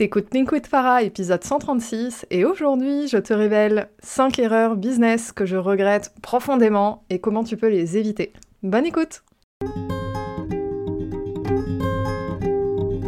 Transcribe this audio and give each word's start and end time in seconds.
T'écoutes 0.00 0.32
with 0.50 0.66
Farah, 0.66 1.02
épisode 1.02 1.44
136, 1.44 2.24
et 2.30 2.46
aujourd'hui 2.46 3.06
je 3.06 3.18
te 3.18 3.34
révèle 3.34 3.90
5 4.02 4.38
erreurs 4.38 4.76
business 4.76 5.30
que 5.30 5.44
je 5.44 5.58
regrette 5.58 6.14
profondément 6.22 7.04
et 7.10 7.18
comment 7.18 7.44
tu 7.44 7.58
peux 7.58 7.68
les 7.68 7.98
éviter. 7.98 8.32
Bonne 8.62 8.86
écoute 8.86 9.22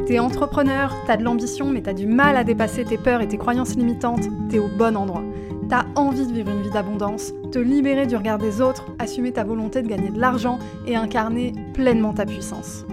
T'es 0.06 0.18
entrepreneur, 0.18 0.94
t'as 1.06 1.16
de 1.16 1.24
l'ambition 1.24 1.70
mais 1.70 1.80
t'as 1.80 1.94
du 1.94 2.06
mal 2.06 2.36
à 2.36 2.44
dépasser 2.44 2.84
tes 2.84 2.98
peurs 2.98 3.22
et 3.22 3.28
tes 3.28 3.38
croyances 3.38 3.74
limitantes, 3.74 4.28
t'es 4.50 4.58
au 4.58 4.68
bon 4.68 4.94
endroit. 4.94 5.24
T'as 5.70 5.86
envie 5.94 6.26
de 6.26 6.32
vivre 6.34 6.50
une 6.50 6.60
vie 6.60 6.72
d'abondance, 6.72 7.32
te 7.52 7.58
libérer 7.58 8.06
du 8.06 8.16
regard 8.16 8.36
des 8.36 8.60
autres, 8.60 8.84
assumer 8.98 9.32
ta 9.32 9.44
volonté 9.44 9.80
de 9.80 9.88
gagner 9.88 10.10
de 10.10 10.20
l'argent 10.20 10.58
et 10.86 10.94
incarner 10.94 11.54
pleinement 11.72 12.12
ta 12.12 12.26
puissance. 12.26 12.84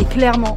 Et 0.00 0.04
clairement, 0.06 0.56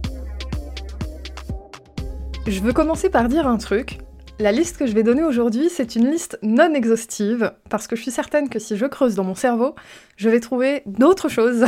Je 2.47 2.59
veux 2.59 2.73
commencer 2.73 3.11
par 3.11 3.27
dire 3.29 3.47
un 3.47 3.57
truc. 3.57 3.99
La 4.39 4.51
liste 4.51 4.77
que 4.77 4.87
je 4.87 4.93
vais 4.93 5.03
donner 5.03 5.23
aujourd'hui, 5.23 5.69
c'est 5.69 5.95
une 5.95 6.09
liste 6.09 6.39
non 6.41 6.73
exhaustive, 6.73 7.53
parce 7.69 7.85
que 7.85 7.95
je 7.95 8.01
suis 8.01 8.09
certaine 8.09 8.49
que 8.49 8.57
si 8.57 8.77
je 8.77 8.87
creuse 8.87 9.13
dans 9.13 9.23
mon 9.23 9.35
cerveau, 9.35 9.75
je 10.17 10.27
vais 10.27 10.39
trouver 10.39 10.81
d'autres 10.87 11.29
choses 11.29 11.65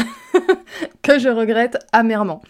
que 1.03 1.19
je 1.19 1.29
regrette 1.29 1.77
amèrement. 1.91 2.41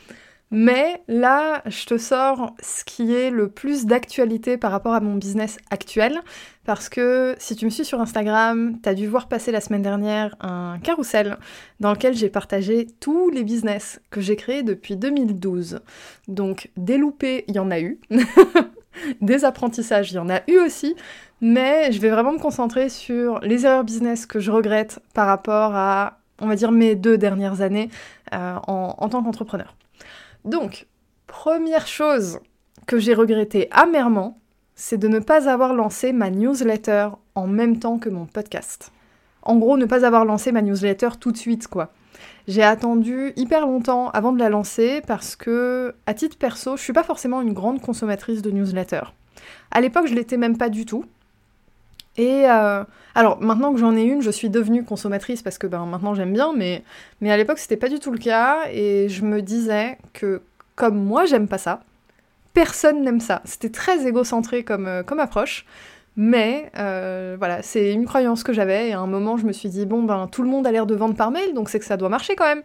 Mais 0.55 1.01
là, 1.07 1.63
je 1.65 1.83
te 1.87 1.97
sors 1.97 2.53
ce 2.61 2.83
qui 2.83 3.11
est 3.11 3.31
le 3.31 3.49
plus 3.49 3.87
d'actualité 3.87 4.55
par 4.55 4.69
rapport 4.69 4.93
à 4.93 4.99
mon 4.99 5.15
business 5.15 5.57
actuel, 5.71 6.21
parce 6.63 6.89
que 6.89 7.33
si 7.39 7.55
tu 7.55 7.65
me 7.65 7.71
suis 7.71 7.83
sur 7.83 7.99
Instagram, 7.99 8.77
t'as 8.79 8.93
dû 8.93 9.07
voir 9.07 9.27
passer 9.27 9.51
la 9.51 9.61
semaine 9.61 9.81
dernière 9.81 10.35
un 10.41 10.77
carrousel 10.77 11.37
dans 11.79 11.91
lequel 11.91 12.13
j'ai 12.13 12.29
partagé 12.29 12.85
tous 12.99 13.31
les 13.31 13.43
business 13.43 13.99
que 14.11 14.21
j'ai 14.21 14.35
créés 14.35 14.61
depuis 14.61 14.95
2012. 14.95 15.79
Donc 16.27 16.69
des 16.77 16.99
loupés, 16.99 17.45
il 17.47 17.55
y 17.55 17.59
en 17.59 17.71
a 17.71 17.79
eu. 17.79 17.99
des 19.21 19.45
apprentissages, 19.45 20.11
il 20.11 20.15
y 20.17 20.19
en 20.19 20.29
a 20.29 20.41
eu 20.47 20.59
aussi, 20.59 20.95
mais 21.41 21.91
je 21.91 21.99
vais 21.99 22.09
vraiment 22.09 22.33
me 22.33 22.39
concentrer 22.39 22.89
sur 22.89 23.39
les 23.39 23.65
erreurs 23.65 23.85
business 23.85 24.27
que 24.27 24.39
je 24.39 24.51
regrette 24.51 24.99
par 25.15 25.25
rapport 25.25 25.71
à, 25.73 26.19
on 26.39 26.45
va 26.45 26.55
dire, 26.55 26.71
mes 26.71 26.93
deux 26.93 27.17
dernières 27.17 27.61
années 27.61 27.89
euh, 28.35 28.53
en 28.67 29.09
tant 29.09 29.23
qu'entrepreneur. 29.23 29.73
Donc, 30.45 30.87
première 31.27 31.87
chose 31.87 32.39
que 32.85 32.99
j'ai 32.99 33.13
regretté 33.13 33.69
amèrement, 33.71 34.39
c'est 34.75 34.97
de 34.97 35.07
ne 35.07 35.19
pas 35.19 35.49
avoir 35.49 35.73
lancé 35.73 36.11
ma 36.11 36.29
newsletter 36.29 37.09
en 37.35 37.47
même 37.47 37.79
temps 37.79 37.99
que 37.99 38.09
mon 38.09 38.25
podcast. 38.25 38.91
En 39.41 39.57
gros, 39.57 39.77
ne 39.77 39.85
pas 39.85 40.05
avoir 40.05 40.25
lancé 40.25 40.51
ma 40.51 40.61
newsletter 40.61 41.09
tout 41.19 41.31
de 41.31 41.37
suite, 41.37 41.67
quoi. 41.67 41.91
J'ai 42.47 42.63
attendu 42.63 43.33
hyper 43.35 43.65
longtemps 43.65 44.09
avant 44.09 44.31
de 44.31 44.39
la 44.39 44.49
lancer 44.49 45.01
parce 45.07 45.35
que, 45.35 45.95
à 46.05 46.13
titre 46.13 46.37
perso, 46.37 46.75
je 46.77 46.81
suis 46.81 46.93
pas 46.93 47.03
forcément 47.03 47.41
une 47.41 47.53
grande 47.53 47.81
consommatrice 47.81 48.41
de 48.41 48.51
newsletter. 48.51 49.01
À 49.71 49.81
l'époque, 49.81 50.07
je 50.07 50.13
l'étais 50.13 50.37
même 50.37 50.57
pas 50.57 50.69
du 50.69 50.85
tout. 50.85 51.05
Et 52.17 52.45
euh, 52.47 52.83
alors 53.15 53.41
maintenant 53.41 53.73
que 53.73 53.79
j'en 53.79 53.95
ai 53.95 54.03
une, 54.03 54.21
je 54.21 54.29
suis 54.29 54.49
devenue 54.49 54.83
consommatrice 54.83 55.41
parce 55.41 55.57
que 55.57 55.67
ben, 55.67 55.85
maintenant 55.85 56.13
j'aime 56.13 56.33
bien, 56.33 56.53
mais, 56.55 56.83
mais 57.21 57.31
à 57.31 57.37
l'époque 57.37 57.57
c'était 57.57 57.77
pas 57.77 57.89
du 57.89 57.99
tout 57.99 58.11
le 58.11 58.19
cas 58.19 58.67
et 58.71 59.09
je 59.09 59.23
me 59.23 59.41
disais 59.41 59.97
que 60.13 60.41
comme 60.75 61.03
moi 61.03 61.25
j'aime 61.25 61.47
pas 61.47 61.57
ça, 61.57 61.81
personne 62.53 63.03
n'aime 63.03 63.19
ça. 63.19 63.41
C'était 63.45 63.69
très 63.69 64.05
égocentré 64.05 64.63
comme, 64.63 64.87
euh, 64.87 65.01
comme 65.01 65.19
approche, 65.19 65.65
mais 66.15 66.71
euh, 66.77 67.35
voilà, 67.39 67.63
c'est 67.63 67.91
une 67.91 68.05
croyance 68.05 68.43
que 68.43 68.53
j'avais 68.53 68.89
et 68.89 68.93
à 68.93 68.99
un 68.99 69.07
moment 69.07 69.37
je 69.37 69.45
me 69.47 69.51
suis 69.51 69.69
dit 69.69 69.87
bon 69.87 70.03
ben 70.03 70.27
tout 70.31 70.43
le 70.43 70.49
monde 70.49 70.67
a 70.67 70.71
l'air 70.71 70.85
de 70.85 70.93
vendre 70.93 71.15
par 71.15 71.31
mail 71.31 71.55
donc 71.55 71.69
c'est 71.69 71.79
que 71.79 71.85
ça 71.85 71.97
doit 71.97 72.09
marcher 72.09 72.35
quand 72.35 72.45
même. 72.45 72.61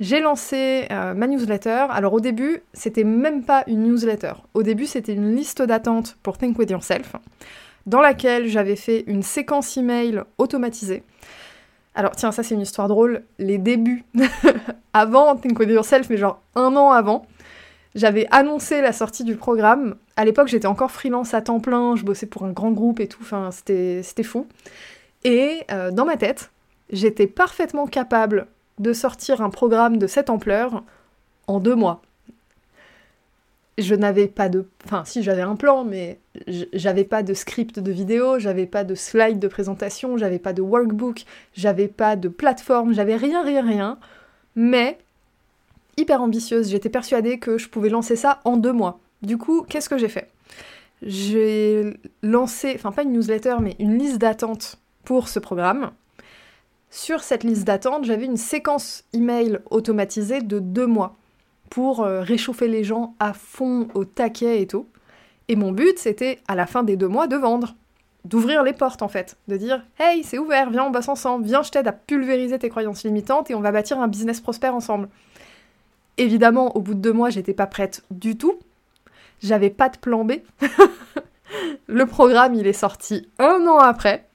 J'ai 0.00 0.20
lancé 0.20 0.86
ma 0.90 1.26
newsletter. 1.26 1.86
Alors 1.90 2.12
au 2.12 2.20
début, 2.20 2.62
c'était 2.72 3.02
même 3.02 3.42
pas 3.42 3.64
une 3.66 3.82
newsletter. 3.82 4.34
Au 4.54 4.62
début, 4.62 4.86
c'était 4.86 5.12
une 5.12 5.34
liste 5.34 5.60
d'attente 5.60 6.16
pour 6.22 6.38
Think 6.38 6.56
With 6.56 6.70
Yourself 6.70 7.16
dans 7.88 8.02
laquelle 8.02 8.48
j'avais 8.48 8.76
fait 8.76 9.04
une 9.06 9.22
séquence 9.22 9.76
email 9.78 10.22
automatisée. 10.36 11.02
Alors 11.94 12.14
tiens, 12.14 12.32
ça 12.32 12.42
c'est 12.42 12.54
une 12.54 12.60
histoire 12.60 12.86
drôle. 12.86 13.22
Les 13.38 13.56
débuts, 13.56 14.04
avant 14.92 15.36
Think 15.36 15.58
With 15.58 15.70
Yourself, 15.70 16.10
mais 16.10 16.18
genre 16.18 16.40
un 16.54 16.76
an 16.76 16.90
avant, 16.90 17.26
j'avais 17.94 18.28
annoncé 18.30 18.82
la 18.82 18.92
sortie 18.92 19.24
du 19.24 19.36
programme. 19.36 19.96
À 20.16 20.26
l'époque, 20.26 20.48
j'étais 20.48 20.66
encore 20.66 20.90
freelance 20.90 21.32
à 21.32 21.40
temps 21.40 21.60
plein, 21.60 21.96
je 21.96 22.04
bossais 22.04 22.26
pour 22.26 22.44
un 22.44 22.52
grand 22.52 22.72
groupe 22.72 23.00
et 23.00 23.08
tout, 23.08 23.22
enfin 23.22 23.50
c'était 23.50 24.22
fou. 24.22 24.46
Et 25.24 25.62
euh, 25.72 25.90
dans 25.90 26.04
ma 26.04 26.18
tête, 26.18 26.50
j'étais 26.90 27.26
parfaitement 27.26 27.86
capable 27.86 28.48
de 28.78 28.92
sortir 28.92 29.40
un 29.40 29.50
programme 29.50 29.96
de 29.96 30.06
cette 30.06 30.28
ampleur 30.28 30.84
en 31.46 31.58
deux 31.58 31.74
mois 31.74 32.02
je 33.78 33.94
n'avais 33.94 34.26
pas 34.26 34.48
de... 34.48 34.66
Enfin, 34.84 35.04
si, 35.06 35.22
j'avais 35.22 35.42
un 35.42 35.56
plan, 35.56 35.84
mais 35.84 36.18
j'avais 36.46 37.04
pas 37.04 37.22
de 37.22 37.34
script 37.34 37.78
de 37.78 37.92
vidéo, 37.92 38.38
j'avais 38.38 38.66
pas 38.66 38.84
de 38.84 38.94
slide 38.94 39.38
de 39.38 39.48
présentation, 39.48 40.16
j'avais 40.16 40.38
pas 40.38 40.52
de 40.52 40.62
workbook, 40.62 41.24
j'avais 41.54 41.88
pas 41.88 42.16
de 42.16 42.28
plateforme, 42.28 42.92
j'avais 42.92 43.16
rien, 43.16 43.42
rien, 43.42 43.66
rien. 43.66 43.98
Mais, 44.56 44.98
hyper 45.96 46.22
ambitieuse, 46.22 46.70
j'étais 46.70 46.88
persuadée 46.88 47.38
que 47.38 47.58
je 47.58 47.68
pouvais 47.68 47.88
lancer 47.88 48.16
ça 48.16 48.40
en 48.44 48.56
deux 48.56 48.72
mois. 48.72 49.00
Du 49.22 49.38
coup, 49.38 49.62
qu'est-ce 49.68 49.88
que 49.88 49.98
j'ai 49.98 50.08
fait? 50.08 50.28
J'ai 51.02 51.94
lancé, 52.22 52.72
enfin 52.74 52.92
pas 52.92 53.02
une 53.02 53.12
newsletter, 53.12 53.56
mais 53.60 53.76
une 53.78 53.98
liste 53.98 54.18
d'attente 54.18 54.78
pour 55.04 55.28
ce 55.28 55.38
programme. 55.38 55.92
Sur 56.90 57.22
cette 57.22 57.44
liste 57.44 57.64
d'attente, 57.64 58.04
j'avais 58.04 58.24
une 58.24 58.36
séquence 58.36 59.04
email 59.12 59.58
automatisée 59.70 60.40
de 60.40 60.58
deux 60.58 60.86
mois 60.86 61.16
pour 61.70 62.02
euh, 62.02 62.22
réchauffer 62.22 62.66
les 62.66 62.82
gens 62.82 63.14
à 63.18 63.32
fond 63.32 63.88
au 63.94 64.04
taquet 64.04 64.62
et 64.62 64.66
tout. 64.66 64.86
Et 65.48 65.56
mon 65.56 65.72
but, 65.72 65.98
c'était 65.98 66.40
à 66.46 66.54
la 66.54 66.66
fin 66.66 66.82
des 66.82 66.96
deux 66.96 67.08
mois 67.08 67.26
de 67.26 67.36
vendre, 67.36 67.74
d'ouvrir 68.24 68.62
les 68.62 68.74
portes 68.74 69.02
en 69.02 69.08
fait, 69.08 69.36
de 69.48 69.56
dire 69.56 69.82
Hey, 69.98 70.22
c'est 70.22 70.38
ouvert, 70.38 70.70
viens, 70.70 70.84
on 70.84 70.90
bosse 70.90 71.08
ensemble, 71.08 71.46
viens, 71.46 71.62
je 71.62 71.70
t'aide 71.70 71.88
à 71.88 71.92
pulvériser 71.92 72.58
tes 72.58 72.68
croyances 72.68 73.04
limitantes 73.04 73.50
et 73.50 73.54
on 73.54 73.60
va 73.60 73.72
bâtir 73.72 73.98
un 73.98 74.08
business 74.08 74.40
prospère 74.40 74.74
ensemble. 74.74 75.08
Évidemment, 76.18 76.76
au 76.76 76.80
bout 76.80 76.94
de 76.94 77.00
deux 77.00 77.12
mois, 77.12 77.30
j'étais 77.30 77.54
pas 77.54 77.66
prête 77.66 78.04
du 78.10 78.36
tout. 78.36 78.58
J'avais 79.40 79.70
pas 79.70 79.88
de 79.88 79.96
plan 79.96 80.24
B. 80.24 80.32
le 81.86 82.06
programme, 82.06 82.54
il 82.54 82.66
est 82.66 82.72
sorti 82.72 83.28
un 83.38 83.66
an 83.66 83.78
après. 83.78 84.26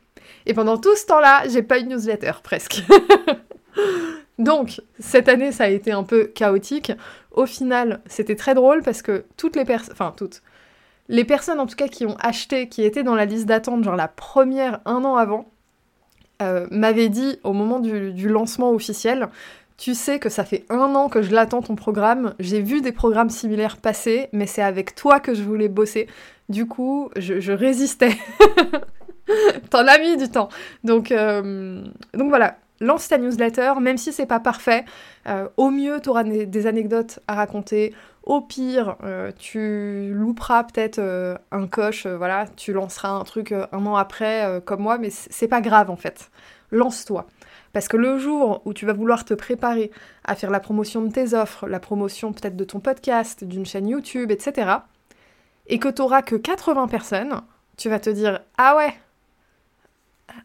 Et 0.46 0.54
pendant 0.54 0.78
tout 0.78 0.96
ce 0.96 1.06
temps-là, 1.06 1.44
j'ai 1.50 1.62
pas 1.62 1.80
eu 1.80 1.84
de 1.84 1.90
newsletter, 1.90 2.32
presque. 2.42 2.84
Donc, 4.40 4.82
cette 5.00 5.30
année, 5.30 5.52
ça 5.52 5.66
a 5.66 5.68
été 5.68 5.92
un 5.92 6.04
peu 6.04 6.26
chaotique. 6.26 6.92
Au 7.32 7.46
final, 7.46 8.02
c'était 8.08 8.36
très 8.36 8.56
drôle 8.56 8.82
parce 8.82 9.02
que 9.02 9.26
toutes 9.38 9.56
les 9.56 9.66
personnes, 9.66 9.94
enfin 9.94 10.14
toutes, 10.16 10.42
les 11.10 11.26
personnes 11.26 11.60
en 11.60 11.66
tout 11.66 11.76
cas 11.76 11.88
qui 11.88 12.06
ont 12.06 12.16
acheté, 12.20 12.68
qui 12.68 12.84
étaient 12.84 13.04
dans 13.04 13.16
la 13.16 13.26
liste 13.26 13.46
d'attente, 13.46 13.84
genre 13.84 13.96
la 13.96 14.08
première 14.08 14.80
un 14.86 15.04
an 15.04 15.16
avant, 15.16 15.50
euh, 16.42 16.68
m'avaient 16.72 17.10
dit 17.10 17.40
au 17.44 17.54
moment 17.54 17.80
du, 17.80 18.28
lancement 18.28 18.72
officiel, 18.72 19.30
tu 19.78 19.94
sais 19.94 20.20
que 20.20 20.30
ça 20.30 20.44
fait 20.46 20.66
un 20.70 20.96
an 20.96 21.10
que 21.10 21.22
je 21.22 21.34
l'attends 21.34 21.62
ton 21.62 21.76
programme, 21.76 22.34
j'ai 22.40 22.62
vu 22.62 22.82
des 22.82 22.92
programmes 22.92 23.30
similaires 23.30 23.78
passer, 23.78 24.30
mais 24.34 24.46
c'est 24.46 24.62
avec 24.62 24.96
toi 24.96 25.20
que 25.20 25.34
je 25.34 25.44
voulais 25.44 25.70
bosser. 25.70 26.08
Du 26.50 26.68
coup, 26.68 27.10
je, 27.16 27.52
résistais. 27.52 28.18
T'en 29.70 29.88
as 29.88 30.00
mis 30.00 30.18
du 30.18 30.30
temps. 30.30 30.50
Donc, 30.84 31.12
euh, 31.12 31.82
donc 32.14 32.30
voilà, 32.30 32.58
lance 32.82 33.08
ta 33.08 33.18
newsletter, 33.18 33.74
même 33.80 33.98
si 33.98 34.12
c'est 34.12 34.26
pas 34.26 34.40
parfait. 34.40 34.86
Euh, 35.28 35.48
au 35.58 35.70
mieux, 35.70 36.00
tu 36.02 36.10
auras 36.10 36.24
des 36.24 36.68
anecdotes 36.68 37.20
à 37.28 37.36
raconter. 37.36 37.94
Au 38.24 38.40
pire, 38.40 38.96
euh, 39.04 39.34
tu 39.38 40.14
louperas 40.14 40.64
peut-être 40.64 41.00
euh, 41.00 41.38
un 41.52 41.68
coche, 41.68 42.06
euh, 42.06 42.16
voilà, 42.16 42.46
tu 42.56 42.72
lanceras 42.72 43.10
un 43.10 43.24
truc 43.26 43.52
un 43.52 43.86
an 43.86 43.98
après 43.98 44.62
comme 44.66 44.82
moi, 44.82 44.98
mais 44.98 45.10
c'est 45.10 45.50
pas 45.50 45.60
grave 45.60 45.90
en 45.90 45.98
fait. 45.98 46.32
Lance-toi. 46.72 47.28
Parce 47.74 47.88
que 47.88 47.98
le 47.98 48.18
jour 48.18 48.62
où 48.66 48.74
tu 48.74 48.86
vas 48.86 48.94
vouloir 48.94 49.26
te 49.26 49.34
préparer 49.34 49.92
à 50.24 50.36
faire 50.36 50.52
la 50.52 50.62
promotion 50.62 51.02
de 51.02 51.12
tes 51.12 51.34
offres, 51.34 51.68
la 51.68 51.80
promotion 51.80 52.32
peut-être 52.32 52.56
de 52.56 52.64
ton 52.64 52.80
podcast, 52.80 53.44
d'une 53.44 53.66
chaîne 53.66 53.90
YouTube, 53.90 54.32
etc., 54.32 54.72
et 55.68 55.80
que 55.80 55.88
tu 55.88 55.96
t'auras 55.96 56.22
que 56.22 56.36
80 56.36 56.88
personnes, 56.88 57.42
tu 57.78 57.90
vas 57.90 58.00
te 58.00 58.10
dire 58.10 58.42
Ah 58.58 58.78
ouais 58.78 58.94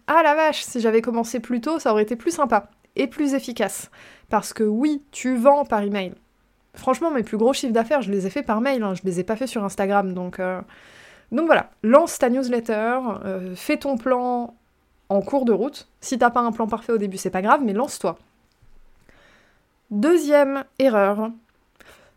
Ah 0.09 0.23
la 0.25 0.35
vache, 0.35 0.63
si 0.63 0.81
j'avais 0.81 1.03
commencé 1.03 1.39
plus 1.39 1.61
tôt, 1.61 1.79
ça 1.79 1.93
aurait 1.93 2.03
été 2.03 2.17
plus 2.17 2.33
sympa 2.33 2.71
et 2.97 3.07
plus 3.07 3.35
efficace. 3.35 3.91
Parce 4.31 4.53
que 4.53 4.65
oui, 4.65 5.03
tu 5.13 5.37
vends 5.37 5.65
par 5.65 5.83
email. 5.83 6.15
Franchement, 6.75 7.11
mes 7.11 7.23
plus 7.23 7.37
gros 7.37 7.53
chiffres 7.53 7.73
d'affaires, 7.73 8.03
je 8.03 8.11
les 8.11 8.26
ai 8.26 8.31
fait 8.31 8.43
par 8.43 8.61
mail, 8.61 8.82
hein, 8.82 8.94
je 8.94 9.03
les 9.05 9.20
ai 9.20 9.25
pas 9.25 9.37
fait 9.37 9.47
sur 9.47 9.65
Instagram. 9.65 10.12
Donc, 10.12 10.38
euh, 10.38 10.61
donc 11.32 11.47
voilà, 11.47 11.70
lance 11.82 12.19
ta 12.19 12.31
newsletter, 12.31 12.99
euh, 13.25 13.55
fais 13.55 13.76
ton 13.76 13.97
plan 13.97 14.55
en 15.09 15.20
cours 15.23 15.44
de 15.44 15.53
route. 15.53 15.88
Si 16.00 16.19
t'as 16.19 16.31
pas 16.31 16.41
un 16.41 16.53
plan 16.53 16.67
parfait 16.67 16.93
au 16.93 16.99
début, 16.99 17.17
c'est 17.17 17.31
pas 17.31 17.43
grave, 17.43 17.61
mais 17.65 17.73
lance-toi. 17.73 18.19
Deuxième 19.91 20.65
erreur, 20.79 21.31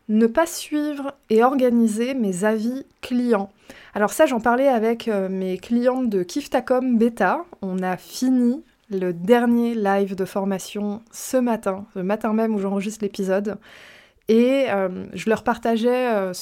ne 0.08 0.26
pas 0.26 0.46
suivre 0.46 1.14
et 1.30 1.42
organiser 1.42 2.14
mes 2.14 2.44
avis 2.44 2.84
clients. 3.00 3.50
Alors 3.94 4.12
ça, 4.12 4.26
j'en 4.26 4.40
parlais 4.40 4.68
avec 4.68 5.08
euh, 5.08 5.28
mes 5.28 5.58
clientes 5.58 6.08
de 6.08 6.22
Kiftacom 6.22 6.98
Beta. 6.98 7.44
On 7.62 7.82
a 7.82 7.96
fini 7.96 8.62
le 8.90 9.12
dernier 9.12 9.74
live 9.74 10.14
de 10.14 10.24
formation 10.24 11.02
ce 11.10 11.38
matin, 11.38 11.86
le 11.94 12.02
matin 12.02 12.32
même 12.32 12.54
où 12.54 12.58
j'enregistre 12.58 13.02
l'épisode. 13.02 13.58
Et 14.28 14.66
euh, 14.68 14.88
je 15.14 15.28
leur 15.28 15.42
partageais 15.42 16.10
euh, 16.12 16.32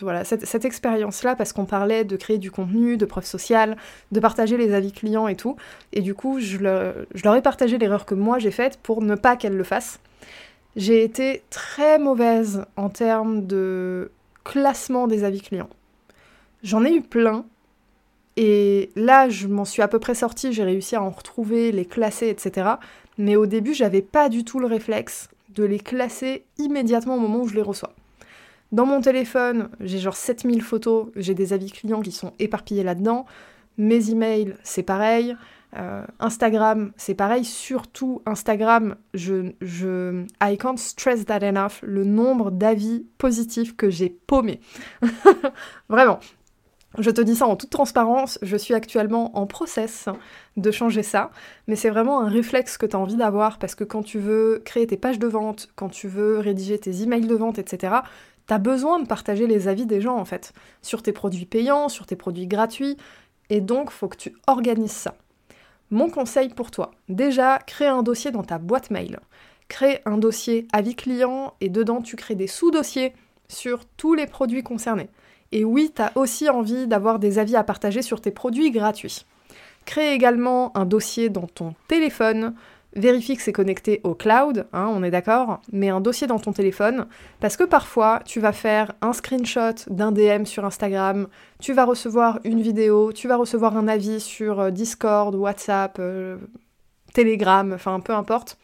voilà, 0.00 0.24
cette, 0.24 0.64
expérience-là 0.64 1.36
parce 1.36 1.52
qu'on 1.52 1.66
parlait 1.66 2.04
de 2.04 2.16
créer 2.16 2.38
du 2.38 2.50
contenu, 2.50 2.96
de 2.96 3.04
preuves 3.04 3.26
sociales, 3.26 3.76
de 4.10 4.20
partager 4.20 4.56
les 4.56 4.74
avis 4.74 4.92
clients 4.92 5.28
et 5.28 5.36
tout. 5.36 5.56
Et 5.92 6.00
du 6.00 6.14
coup, 6.14 6.40
je, 6.40 6.58
leur 6.58 7.36
ai 7.36 7.42
partagé 7.42 7.78
l'erreur 7.78 8.06
que 8.06 8.14
moi 8.14 8.38
j'ai 8.38 8.50
faite 8.50 8.78
pour 8.82 9.02
ne 9.02 9.14
pas 9.14 9.36
qu'elles 9.36 9.56
le 9.56 9.64
fassent. 9.64 10.00
J'ai 10.74 11.04
été 11.04 11.42
très 11.50 11.98
mauvaise 11.98 12.64
en 12.76 12.88
termes 12.88 13.46
de 13.46 14.10
classement 14.42 15.06
des 15.06 15.22
avis 15.22 15.42
clients. 15.42 15.70
J'en 16.62 16.84
ai 16.84 16.92
eu 16.92 17.02
plein. 17.02 17.44
Et 18.36 18.90
là, 18.96 19.28
je 19.28 19.46
m'en 19.46 19.66
suis 19.66 19.82
à 19.82 19.88
peu 19.88 19.98
près 19.98 20.14
sortie, 20.14 20.54
j'ai 20.54 20.64
réussi 20.64 20.96
à 20.96 21.02
en 21.02 21.10
retrouver, 21.10 21.70
les 21.70 21.84
classer, 21.84 22.28
etc. 22.28 22.70
Mais 23.18 23.36
au 23.36 23.44
début, 23.44 23.74
j'avais 23.74 24.00
pas 24.00 24.30
du 24.30 24.42
tout 24.42 24.58
le 24.58 24.66
réflexe 24.66 25.28
de 25.54 25.64
les 25.64 25.78
classer 25.78 26.44
immédiatement 26.58 27.16
au 27.16 27.20
moment 27.20 27.40
où 27.40 27.48
je 27.48 27.54
les 27.54 27.62
reçois. 27.62 27.94
Dans 28.72 28.86
mon 28.86 29.00
téléphone, 29.02 29.68
j'ai 29.80 29.98
genre 29.98 30.16
7000 30.16 30.62
photos, 30.62 31.08
j'ai 31.14 31.34
des 31.34 31.52
avis 31.52 31.70
clients 31.70 32.00
qui 32.00 32.12
sont 32.12 32.32
éparpillés 32.38 32.82
là-dedans. 32.82 33.26
Mes 33.76 34.10
emails, 34.10 34.54
c'est 34.62 34.82
pareil. 34.82 35.36
Euh, 35.76 36.04
Instagram, 36.20 36.92
c'est 36.96 37.14
pareil. 37.14 37.44
Surtout 37.44 38.22
Instagram, 38.26 38.96
je, 39.14 39.52
je, 39.60 40.24
I 40.42 40.56
can't 40.58 40.78
stress 40.78 41.24
that 41.26 41.40
enough, 41.42 41.80
le 41.82 42.04
nombre 42.04 42.50
d'avis 42.50 43.06
positifs 43.18 43.76
que 43.76 43.90
j'ai 43.90 44.10
paumé. 44.10 44.60
Vraiment. 45.88 46.20
Je 46.98 47.10
te 47.10 47.22
dis 47.22 47.36
ça 47.36 47.46
en 47.46 47.56
toute 47.56 47.70
transparence, 47.70 48.38
je 48.42 48.56
suis 48.56 48.74
actuellement 48.74 49.36
en 49.38 49.46
process 49.46 50.10
de 50.58 50.70
changer 50.70 51.02
ça, 51.02 51.30
mais 51.66 51.74
c'est 51.74 51.88
vraiment 51.88 52.20
un 52.20 52.28
réflexe 52.28 52.76
que 52.76 52.84
tu 52.84 52.94
as 52.94 52.98
envie 52.98 53.16
d'avoir 53.16 53.58
parce 53.58 53.74
que 53.74 53.84
quand 53.84 54.02
tu 54.02 54.18
veux 54.18 54.60
créer 54.64 54.86
tes 54.86 54.98
pages 54.98 55.18
de 55.18 55.26
vente, 55.26 55.70
quand 55.74 55.88
tu 55.88 56.06
veux 56.06 56.38
rédiger 56.38 56.78
tes 56.78 57.02
emails 57.02 57.26
de 57.26 57.34
vente, 57.34 57.58
etc., 57.58 57.94
tu 58.46 58.52
as 58.52 58.58
besoin 58.58 59.00
de 59.00 59.06
partager 59.06 59.46
les 59.46 59.68
avis 59.68 59.86
des 59.86 60.02
gens 60.02 60.16
en 60.16 60.26
fait, 60.26 60.52
sur 60.82 61.02
tes 61.02 61.12
produits 61.12 61.46
payants, 61.46 61.88
sur 61.88 62.04
tes 62.04 62.16
produits 62.16 62.46
gratuits, 62.46 62.98
et 63.48 63.62
donc 63.62 63.90
faut 63.90 64.08
que 64.08 64.18
tu 64.18 64.36
organises 64.46 64.90
ça. 64.90 65.14
Mon 65.90 66.10
conseil 66.10 66.50
pour 66.50 66.70
toi, 66.70 66.90
déjà, 67.08 67.58
crée 67.58 67.86
un 67.86 68.02
dossier 68.02 68.30
dans 68.30 68.42
ta 68.42 68.58
boîte 68.58 68.90
mail. 68.90 69.18
Crée 69.68 70.02
un 70.04 70.18
dossier 70.18 70.66
avis 70.72 70.94
client 70.94 71.54
et 71.62 71.70
dedans 71.70 72.02
tu 72.02 72.16
crées 72.16 72.34
des 72.34 72.46
sous-dossiers 72.46 73.14
sur 73.48 73.86
tous 73.96 74.12
les 74.12 74.26
produits 74.26 74.62
concernés. 74.62 75.08
Et 75.52 75.64
oui, 75.64 75.92
tu 75.94 76.02
as 76.02 76.12
aussi 76.16 76.48
envie 76.48 76.86
d'avoir 76.86 77.18
des 77.18 77.38
avis 77.38 77.56
à 77.56 77.62
partager 77.62 78.02
sur 78.02 78.20
tes 78.20 78.30
produits 78.30 78.70
gratuits. 78.70 79.26
Crée 79.84 80.12
également 80.14 80.76
un 80.76 80.86
dossier 80.86 81.28
dans 81.28 81.46
ton 81.46 81.74
téléphone. 81.88 82.54
Vérifie 82.94 83.36
que 83.36 83.42
c'est 83.42 83.52
connecté 83.52 84.00
au 84.04 84.14
cloud, 84.14 84.66
hein, 84.74 84.90
on 84.92 85.02
est 85.02 85.10
d'accord, 85.10 85.62
mais 85.72 85.88
un 85.88 86.02
dossier 86.02 86.26
dans 86.26 86.38
ton 86.38 86.52
téléphone, 86.52 87.06
parce 87.40 87.56
que 87.56 87.64
parfois 87.64 88.20
tu 88.26 88.38
vas 88.38 88.52
faire 88.52 88.92
un 89.00 89.14
screenshot 89.14 89.74
d'un 89.88 90.12
DM 90.12 90.44
sur 90.44 90.66
Instagram, 90.66 91.26
tu 91.58 91.72
vas 91.72 91.86
recevoir 91.86 92.38
une 92.44 92.60
vidéo, 92.60 93.14
tu 93.14 93.28
vas 93.28 93.36
recevoir 93.36 93.78
un 93.78 93.88
avis 93.88 94.20
sur 94.20 94.60
euh, 94.60 94.70
Discord, 94.70 95.34
WhatsApp, 95.34 95.96
euh, 96.00 96.36
Telegram, 97.14 97.72
enfin 97.72 97.98
peu 98.00 98.12
importe. 98.12 98.58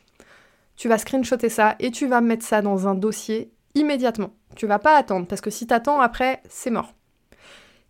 Tu 0.77 0.89
vas 0.89 0.99
screenshotter 0.99 1.49
ça 1.49 1.75
et 1.81 1.91
tu 1.91 2.07
vas 2.07 2.21
mettre 2.21 2.45
ça 2.45 2.61
dans 2.61 2.87
un 2.87 2.95
dossier 2.95 3.51
immédiatement. 3.79 4.31
Tu 4.57 4.67
vas 4.67 4.79
pas 4.79 4.97
attendre, 4.97 5.27
parce 5.27 5.41
que 5.41 5.51
si 5.51 5.67
t'attends 5.67 6.01
après, 6.01 6.43
c'est 6.49 6.71
mort. 6.71 6.95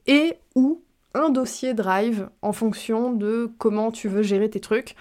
Et 0.07 0.39
ou 0.55 0.83
un 1.15 1.31
dossier 1.31 1.75
Drive 1.75 2.29
en 2.43 2.53
fonction 2.53 3.13
de 3.13 3.51
comment 3.59 3.91
tu 3.91 4.09
veux 4.09 4.23
gérer 4.23 4.51
tes 4.51 4.61
trucs. 4.61 4.95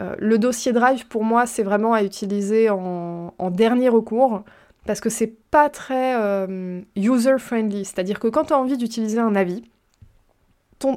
Euh, 0.00 0.14
le 0.18 0.38
dossier 0.38 0.72
Drive, 0.72 1.06
pour 1.06 1.24
moi, 1.24 1.46
c'est 1.46 1.62
vraiment 1.62 1.94
à 1.94 2.02
utiliser 2.02 2.70
en, 2.70 3.32
dernier 3.50 3.88
recours 3.88 4.42
parce 4.86 5.00
que 5.00 5.08
c'est 5.08 5.34
pas 5.50 5.70
très 5.70 6.16
euh, 6.16 6.80
user-friendly. 6.96 7.84
C'est-à-dire 7.84 8.20
que 8.20 8.28
quand 8.28 8.44
tu 8.44 8.52
as 8.52 8.58
envie 8.58 8.76
d'utiliser 8.76 9.18
un 9.18 9.34
avis, 9.34 9.62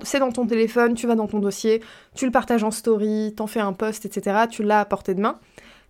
c'est 0.03 0.19
dans 0.19 0.31
ton 0.31 0.45
téléphone, 0.45 0.95
tu 0.95 1.07
vas 1.07 1.15
dans 1.15 1.27
ton 1.27 1.39
dossier, 1.39 1.81
tu 2.13 2.25
le 2.25 2.31
partages 2.31 2.63
en 2.63 2.71
story, 2.71 3.33
t'en 3.37 3.47
fais 3.47 3.61
un 3.61 3.73
post, 3.73 4.05
etc. 4.05 4.45
Tu 4.49 4.63
l'as 4.63 4.81
à 4.81 4.85
portée 4.85 5.13
de 5.13 5.21
main. 5.21 5.39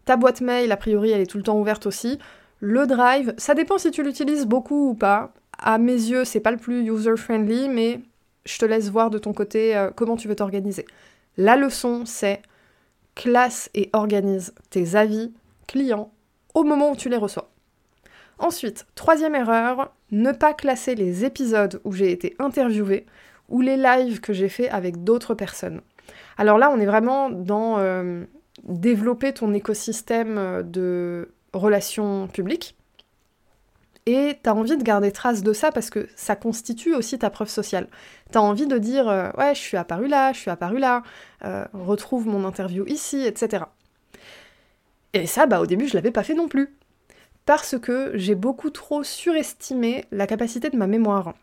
Ta 0.06 0.18
boîte 0.18 0.42
mail, 0.42 0.72
a 0.72 0.78
priori, 0.78 1.12
elle 1.12 1.22
est 1.22 1.26
tout 1.26 1.38
le 1.38 1.44
temps 1.44 1.60
ouverte 1.60 1.86
aussi. 1.86 2.20
Le 2.60 2.88
drive, 2.88 3.34
ça 3.38 3.54
dépend 3.54 3.78
si 3.78 3.92
tu 3.92 4.04
l'utilises 4.04 4.46
beaucoup 4.46 4.90
ou 4.90 4.94
pas. 4.96 5.34
À 5.58 5.78
mes 5.78 5.94
yeux, 5.94 6.26
c'est 6.26 6.40
pas 6.40 6.52
le 6.52 6.58
plus 6.58 6.84
user-friendly, 6.84 7.70
mais 7.70 8.02
je 8.46 8.58
te 8.58 8.66
laisse 8.66 8.90
voir 8.90 9.10
de 9.10 9.18
ton 9.18 9.34
côté 9.34 9.76
euh, 9.76 9.92
comment 9.96 10.16
tu 10.16 10.28
veux 10.28 10.36
t'organiser. 10.36 10.86
La 11.38 11.56
leçon, 11.56 12.04
c'est 12.06 12.42
classe 13.16 13.70
et 13.74 13.90
organise 13.94 14.54
tes 14.70 14.96
avis 14.96 15.34
clients 15.68 16.12
au 16.54 16.64
moment 16.64 16.92
où 16.92 16.96
tu 16.96 17.10
les 17.10 17.18
reçois. 17.18 17.50
Ensuite, 18.40 18.86
troisième 18.96 19.36
erreur, 19.36 19.94
ne 20.12 20.32
pas 20.32 20.54
classer 20.54 20.96
les 20.96 21.26
épisodes 21.26 21.82
où 21.84 21.92
j'ai 21.92 22.12
été 22.12 22.36
interviewée 22.40 23.06
ou 23.50 23.62
les 23.62 23.78
lives 23.78 24.20
que 24.20 24.34
j'ai 24.34 24.50
fait 24.50 24.70
avec 24.70 25.04
d'autres 25.04 25.34
personnes. 25.34 25.82
Alors 26.38 26.58
là, 26.58 26.70
on 26.72 26.80
est 26.80 26.86
vraiment 26.86 27.30
dans 27.30 27.80
euh, 27.80 28.24
développer 28.64 29.34
ton 29.34 29.54
écosystème 29.54 30.38
euh, 30.38 30.64
de 30.64 31.32
relations 31.54 32.28
publiques. 32.28 32.76
Et 34.06 34.40
tu 34.42 34.50
as 34.50 34.56
envie 34.56 34.78
de 34.78 34.84
garder 34.84 35.12
trace 35.12 35.44
de 35.44 35.52
ça 35.52 35.72
parce 35.72 35.90
que 35.90 36.08
ça 36.16 36.38
constitue 36.38 36.96
aussi 36.96 37.20
ta 37.20 37.30
preuve 37.30 37.50
sociale. 37.50 37.90
Tu 38.32 38.38
as 38.38 38.42
envie 38.42 38.66
de 38.66 38.78
dire 38.78 39.10
euh, 39.10 39.30
ouais, 39.38 39.54
je 39.54 39.60
suis 39.60 39.76
apparu 39.76 40.08
là, 40.08 40.32
je 40.32 40.40
suis 40.40 40.50
apparu 40.50 40.80
là, 40.80 41.04
euh, 41.44 41.66
retrouve 41.74 42.26
mon 42.26 42.46
interview 42.46 42.86
ici, 42.88 43.26
etc. 43.26 43.66
Et 45.14 45.28
ça, 45.28 45.46
bah 45.46 45.60
au 45.60 45.66
début, 45.66 45.88
je 45.88 45.96
l'avais 45.96 46.12
pas 46.12 46.24
fait 46.24 46.36
non 46.36 46.48
plus. 46.48 46.74
Parce 47.46 47.78
que 47.78 48.12
j'ai 48.16 48.36
beaucoup 48.36 48.70
trop 48.70 49.04
surestimé 49.04 50.06
la 50.12 50.26
capacité 50.26 50.70
de 50.70 50.78
ma 50.78 50.88
mémoire. 50.88 51.34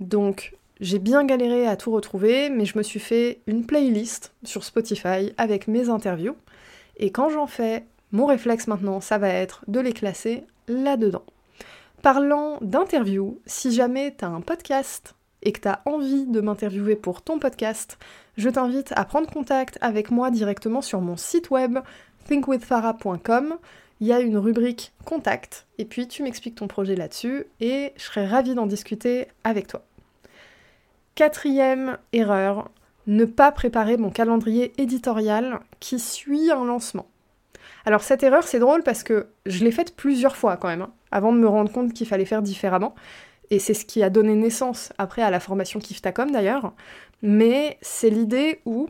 Donc, 0.00 0.56
j'ai 0.80 0.98
bien 0.98 1.24
galéré 1.24 1.66
à 1.66 1.76
tout 1.76 1.92
retrouver, 1.92 2.50
mais 2.50 2.64
je 2.64 2.76
me 2.76 2.82
suis 2.82 3.00
fait 3.00 3.40
une 3.46 3.66
playlist 3.66 4.32
sur 4.42 4.64
Spotify 4.64 5.32
avec 5.36 5.68
mes 5.68 5.88
interviews. 5.88 6.36
Et 6.96 7.12
quand 7.12 7.28
j'en 7.28 7.46
fais, 7.46 7.84
mon 8.12 8.26
réflexe 8.26 8.66
maintenant, 8.66 9.00
ça 9.00 9.18
va 9.18 9.28
être 9.28 9.64
de 9.68 9.80
les 9.80 9.92
classer 9.92 10.44
là-dedans. 10.68 11.24
Parlant 12.02 12.58
d'interview, 12.60 13.40
si 13.46 13.72
jamais 13.72 14.14
tu 14.16 14.24
as 14.24 14.28
un 14.28 14.40
podcast 14.40 15.14
et 15.42 15.52
que 15.52 15.60
tu 15.60 15.68
as 15.68 15.82
envie 15.86 16.26
de 16.26 16.40
m'interviewer 16.40 16.96
pour 16.96 17.22
ton 17.22 17.38
podcast, 17.38 17.98
je 18.36 18.50
t'invite 18.50 18.92
à 18.96 19.04
prendre 19.04 19.30
contact 19.30 19.78
avec 19.80 20.10
moi 20.10 20.30
directement 20.30 20.82
sur 20.82 21.00
mon 21.00 21.16
site 21.16 21.50
web 21.50 21.78
thinkwithfarah.com. 22.28 23.56
Il 24.00 24.06
y 24.06 24.12
a 24.12 24.20
une 24.20 24.36
rubrique 24.36 24.92
contact 25.04 25.66
et 25.78 25.84
puis 25.84 26.08
tu 26.08 26.22
m'expliques 26.22 26.56
ton 26.56 26.66
projet 26.66 26.96
là-dessus 26.96 27.46
et 27.60 27.92
je 27.96 28.02
serai 28.02 28.26
ravie 28.26 28.54
d'en 28.54 28.66
discuter 28.66 29.28
avec 29.44 29.66
toi. 29.66 29.82
Quatrième 31.14 31.96
erreur, 32.12 32.70
ne 33.06 33.24
pas 33.24 33.52
préparer 33.52 33.96
mon 33.96 34.10
calendrier 34.10 34.72
éditorial 34.78 35.60
qui 35.78 35.98
suit 35.98 36.50
un 36.50 36.64
lancement. 36.64 37.06
Alors 37.86 38.02
cette 38.02 38.22
erreur, 38.22 38.44
c'est 38.44 38.58
drôle 38.58 38.82
parce 38.82 39.02
que 39.02 39.26
je 39.46 39.62
l'ai 39.64 39.70
faite 39.70 39.94
plusieurs 39.94 40.36
fois 40.36 40.56
quand 40.56 40.68
même, 40.68 40.82
hein, 40.82 40.92
avant 41.10 41.32
de 41.32 41.38
me 41.38 41.48
rendre 41.48 41.70
compte 41.70 41.92
qu'il 41.92 42.06
fallait 42.06 42.24
faire 42.24 42.42
différemment. 42.42 42.94
Et 43.50 43.58
c'est 43.58 43.74
ce 43.74 43.84
qui 43.84 44.02
a 44.02 44.10
donné 44.10 44.34
naissance 44.34 44.92
après 44.96 45.22
à 45.22 45.30
la 45.30 45.38
formation 45.38 45.80
Kiftacom 45.80 46.30
d'ailleurs. 46.30 46.72
Mais 47.22 47.78
c'est 47.82 48.10
l'idée 48.10 48.60
où, 48.64 48.88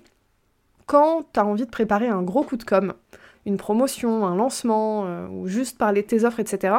quand 0.86 1.24
tu 1.32 1.40
as 1.40 1.44
envie 1.44 1.66
de 1.66 1.70
préparer 1.70 2.08
un 2.08 2.22
gros 2.22 2.44
coup 2.44 2.56
de 2.56 2.64
com', 2.64 2.94
une 3.46 3.56
promotion, 3.56 4.24
un 4.24 4.36
lancement, 4.36 5.06
euh, 5.06 5.26
ou 5.28 5.48
juste 5.48 5.76
parler 5.76 6.02
de 6.02 6.06
tes 6.06 6.24
offres, 6.24 6.40
etc., 6.40 6.76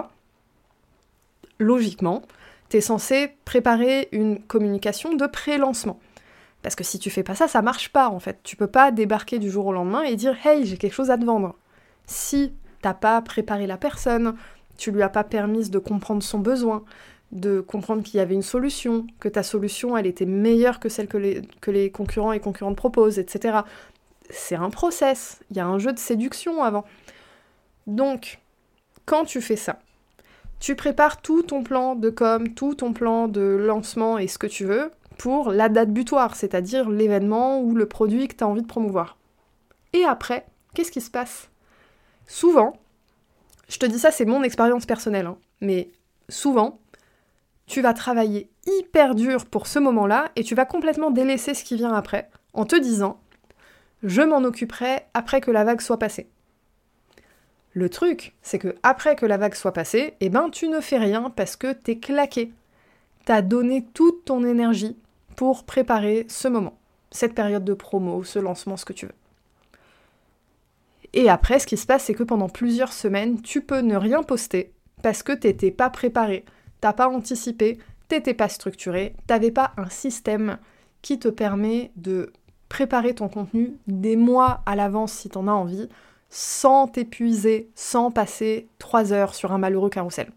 logiquement, 1.60 2.22
tu 2.70 2.78
es 2.78 2.82
censé 2.82 3.36
préparer 3.46 4.08
une 4.12 4.42
communication 4.42 5.14
de 5.14 5.28
pré-lancement. 5.28 6.00
Parce 6.62 6.76
que 6.76 6.84
si 6.84 6.98
tu 6.98 7.10
fais 7.10 7.24
pas 7.24 7.36
ça, 7.36 7.48
ça 7.48 7.62
marche 7.62 7.90
pas 7.90 8.10
en 8.10 8.20
fait. 8.20 8.40
Tu 8.44 8.56
peux 8.56 8.68
pas 8.68 8.92
débarquer 8.92 9.38
du 9.38 9.52
jour 9.52 9.68
au 9.68 9.74
lendemain 9.74 10.02
et 10.02 10.16
dire 10.16 10.36
Hey, 10.46 10.66
j'ai 10.66 10.78
quelque 10.78 10.94
chose 10.94 11.12
à 11.12 11.18
te 11.18 11.24
vendre. 11.24 11.56
Si 12.08 12.54
t'as 12.82 12.94
pas 12.94 13.22
préparé 13.22 13.68
la 13.68 13.78
personne, 13.78 14.36
tu 14.78 14.92
lui 14.92 15.02
as 15.02 15.10
pas 15.10 15.24
permis 15.24 15.70
de 15.70 15.80
comprendre 15.80 16.24
son 16.24 16.40
besoin, 16.40 16.84
de 17.32 17.62
comprendre 17.62 18.04
qu'il 18.04 18.18
y 18.18 18.22
avait 18.22 18.36
une 18.36 18.42
solution, 18.42 19.08
que 19.20 19.28
ta 19.28 19.44
solution 19.44 19.98
elle 19.98 20.06
était 20.06 20.26
meilleure 20.26 20.80
que 20.80 20.90
celle 20.90 21.08
que 21.08 21.18
les, 21.18 21.42
que 21.62 21.72
les 21.72 21.92
concurrents 21.92 22.34
et 22.34 22.40
concurrentes 22.40 22.78
proposent, 22.78 23.20
etc. 23.20 23.60
C'est 24.30 24.56
un 24.56 24.70
process, 24.70 25.40
il 25.52 25.58
y 25.58 25.60
a 25.60 25.68
un 25.68 25.80
jeu 25.80 25.94
de 25.94 26.00
séduction 26.00 26.64
avant. 26.64 26.86
Donc, 27.88 28.40
quand 29.06 29.26
tu 29.26 29.42
fais 29.42 29.56
ça, 29.56 29.80
tu 30.60 30.76
prépares 30.76 31.22
tout 31.22 31.44
ton 31.44 31.64
plan 31.64 31.96
de 31.96 32.10
com, 32.10 32.54
tout 32.54 32.76
ton 32.76 32.94
plan 32.94 33.28
de 33.28 33.42
lancement 33.42 34.18
et 34.18 34.28
ce 34.28 34.38
que 34.38 34.48
tu 34.48 34.66
veux 34.66 34.92
pour 35.18 35.52
la 35.52 35.70
date 35.70 35.92
butoir, 35.92 36.36
c'est-à-dire 36.36 36.90
l'événement 36.90 37.62
ou 37.62 37.76
le 37.76 37.86
produit 37.86 38.28
que 38.28 38.36
tu 38.36 38.44
as 38.44 38.48
envie 38.48 38.62
de 38.62 38.68
promouvoir. 38.68 39.18
Et 39.94 40.04
après, 40.04 40.46
qu'est-ce 40.74 40.92
qui 40.92 41.02
se 41.02 41.12
passe? 41.12 41.50
Souvent, 42.28 42.74
je 43.70 43.78
te 43.78 43.86
dis 43.86 44.00
ça, 44.00 44.12
c'est 44.12 44.26
mon 44.26 44.44
expérience 44.44 44.86
personnelle, 44.86 45.28
hein, 45.28 45.38
mais 45.62 45.90
souvent, 46.30 46.80
tu 47.68 47.82
vas 47.82 47.94
travailler 47.94 48.50
hyper 48.68 49.16
dur 49.16 49.46
pour 49.46 49.68
ce 49.68 49.80
moment-là 49.80 50.32
et 50.36 50.44
tu 50.44 50.56
vas 50.56 50.66
complètement 50.66 51.12
délaisser 51.12 51.54
ce 51.54 51.64
qui 51.64 51.76
vient 51.76 51.94
après 51.94 52.30
en 52.54 52.66
te 52.66 52.76
disant 52.76 53.20
je 54.04 54.22
m'en 54.22 54.44
occuperai 54.44 55.00
après 55.14 55.42
que 55.42 55.52
la 55.52 55.64
vague 55.64 55.82
soit 55.82 55.98
passée. 55.98 56.30
Le 57.74 57.90
truc, 57.90 58.36
c'est 58.42 58.60
que 58.60 58.76
après 58.84 59.16
que 59.16 59.26
la 59.26 59.38
vague 59.38 59.56
soit 59.56 59.74
passée, 59.74 60.14
eh 60.22 60.30
ben 60.30 60.50
tu 60.50 60.68
ne 60.70 60.80
fais 60.80 60.98
rien 60.98 61.30
parce 61.30 61.56
que 61.56 61.74
t'es 61.74 61.98
claqué. 61.98 62.54
T'as 63.26 63.42
donné 63.42 63.86
toute 63.94 64.26
ton 64.26 64.46
énergie 64.46 64.96
pour 65.36 65.66
préparer 65.66 66.26
ce 66.30 66.48
moment, 66.48 66.78
cette 67.12 67.34
période 67.34 67.66
de 67.66 67.74
promo, 67.74 68.24
ce 68.24 68.40
lancement, 68.40 68.78
ce 68.78 68.86
que 68.86 68.94
tu 68.94 69.08
veux. 69.08 69.16
Et 71.16 71.30
après, 71.30 71.60
ce 71.60 71.66
qui 71.66 71.78
se 71.78 71.86
passe, 71.86 72.04
c'est 72.04 72.14
que 72.14 72.24
pendant 72.24 72.50
plusieurs 72.50 72.92
semaines, 72.92 73.42
tu 73.42 73.62
peux 73.62 73.80
ne 73.80 73.96
rien 73.96 74.22
poster 74.22 74.74
parce 75.02 75.24
que 75.24 75.32
t'étais 75.32 75.72
pas 75.72 75.90
préparé, 75.90 76.44
t'as 76.82 76.92
pas 76.92 77.08
anticipé, 77.08 77.80
t'étais 78.10 78.34
pas 78.34 78.50
structuré, 78.50 79.16
t'avais 79.26 79.52
pas 79.52 79.72
un 79.78 79.90
système 79.90 80.58
qui 81.02 81.18
te 81.18 81.30
permet 81.30 81.92
de 81.96 82.34
préparer 82.68 83.16
ton 83.16 83.30
contenu 83.30 83.78
des 83.88 84.18
mois 84.18 84.62
à 84.66 84.76
l'avance 84.76 85.14
si 85.14 85.30
t'en 85.30 85.48
as 85.48 85.54
envie, 85.54 85.88
sans 86.30 86.88
t'épuiser, 86.88 87.70
sans 87.76 88.12
passer 88.12 88.68
trois 88.78 89.14
heures 89.14 89.36
sur 89.36 89.54
un 89.54 89.58
malheureux 89.58 89.90
carrousel. 89.90 90.32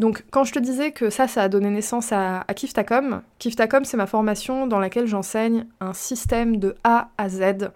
Donc 0.00 0.24
quand 0.32 0.42
je 0.42 0.52
te 0.52 0.58
disais 0.58 0.90
que 0.90 1.10
ça, 1.10 1.28
ça 1.28 1.42
a 1.42 1.48
donné 1.48 1.70
naissance 1.70 2.10
à, 2.10 2.40
à 2.48 2.54
Kiftacom, 2.54 3.22
Kiftacom 3.38 3.84
c'est 3.84 3.96
ma 3.96 4.06
formation 4.06 4.66
dans 4.66 4.80
laquelle 4.80 5.06
j'enseigne 5.06 5.66
un 5.80 5.92
système 5.92 6.56
de 6.56 6.74
A 6.82 7.10
à 7.16 7.28
Z 7.28 7.70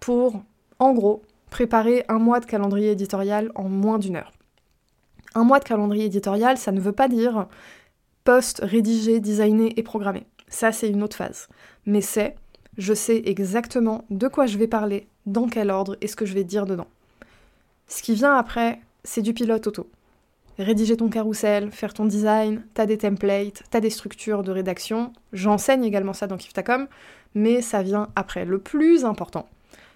pour, 0.00 0.42
en 0.80 0.92
gros, 0.92 1.22
préparer 1.50 2.04
un 2.08 2.18
mois 2.18 2.40
de 2.40 2.46
calendrier 2.46 2.90
éditorial 2.90 3.52
en 3.54 3.68
moins 3.68 3.98
d'une 3.98 4.16
heure. 4.16 4.32
Un 5.34 5.44
mois 5.44 5.60
de 5.60 5.64
calendrier 5.64 6.06
éditorial, 6.06 6.56
ça 6.56 6.72
ne 6.72 6.80
veut 6.80 6.92
pas 6.92 7.06
dire 7.06 7.46
post, 8.24 8.60
rédigé, 8.62 9.20
designé 9.20 9.78
et 9.78 9.82
programmé. 9.82 10.26
Ça, 10.48 10.72
c'est 10.72 10.88
une 10.88 11.02
autre 11.02 11.16
phase. 11.16 11.48
Mais 11.86 12.00
c'est, 12.00 12.34
je 12.76 12.94
sais 12.94 13.22
exactement 13.26 14.04
de 14.10 14.26
quoi 14.26 14.46
je 14.46 14.58
vais 14.58 14.66
parler, 14.66 15.06
dans 15.26 15.48
quel 15.48 15.70
ordre 15.70 15.96
et 16.00 16.08
ce 16.08 16.16
que 16.16 16.26
je 16.26 16.34
vais 16.34 16.44
dire 16.44 16.66
dedans. 16.66 16.88
Ce 17.86 18.02
qui 18.02 18.14
vient 18.14 18.34
après, 18.34 18.80
c'est 19.04 19.22
du 19.22 19.34
pilote 19.34 19.66
auto. 19.66 19.88
Rédiger 20.58 20.96
ton 20.96 21.08
carrousel, 21.08 21.70
faire 21.70 21.94
ton 21.94 22.04
design, 22.04 22.62
t'as 22.74 22.86
des 22.86 22.98
templates, 22.98 23.62
t'as 23.70 23.80
des 23.80 23.90
structures 23.90 24.42
de 24.42 24.52
rédaction. 24.52 25.12
J'enseigne 25.32 25.84
également 25.84 26.12
ça 26.12 26.26
dans 26.26 26.36
Kiftacom, 26.36 26.86
mais 27.34 27.62
ça 27.62 27.82
vient 27.82 28.08
après. 28.16 28.44
Le 28.44 28.58
plus 28.58 29.04
important, 29.04 29.48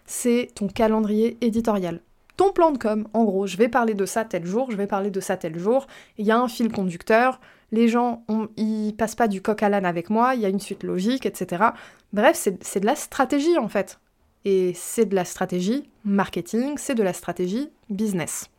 c'est 0.06 0.50
ton 0.54 0.68
calendrier 0.68 1.36
éditorial. 1.40 2.00
Ton 2.36 2.52
plan 2.52 2.72
de 2.72 2.78
com, 2.78 3.06
en 3.12 3.24
gros, 3.24 3.46
je 3.46 3.56
vais 3.56 3.68
parler 3.68 3.94
de 3.94 4.06
ça 4.06 4.24
tel 4.24 4.44
jour, 4.44 4.70
je 4.70 4.76
vais 4.76 4.88
parler 4.88 5.10
de 5.10 5.20
ça 5.20 5.36
tel 5.36 5.58
jour, 5.58 5.86
il 6.18 6.26
y 6.26 6.32
a 6.32 6.38
un 6.38 6.48
fil 6.48 6.70
conducteur, 6.70 7.40
les 7.70 7.88
gens, 7.88 8.24
ils 8.56 8.94
passent 8.96 9.14
pas 9.14 9.28
du 9.28 9.40
coq 9.40 9.62
à 9.62 9.68
l'âne 9.68 9.86
avec 9.86 10.10
moi, 10.10 10.34
il 10.34 10.40
y 10.40 10.46
a 10.46 10.48
une 10.48 10.60
suite 10.60 10.82
logique, 10.82 11.26
etc. 11.26 11.64
Bref, 12.12 12.48
c'est 12.60 12.80
de 12.80 12.86
la 12.86 12.96
stratégie 12.96 13.58
en 13.58 13.68
fait. 13.68 14.00
Et 14.44 14.72
c'est 14.74 15.06
de 15.06 15.14
la 15.14 15.24
stratégie 15.24 15.88
marketing, 16.04 16.74
c'est 16.76 16.94
de 16.94 17.02
la 17.02 17.12
stratégie 17.12 17.70
business. 17.88 18.50